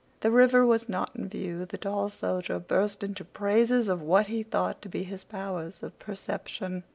[0.21, 1.63] The river was not in view.
[1.67, 5.99] The tall soldier burst into praises of what he thought to be his powers of
[5.99, 6.83] perception.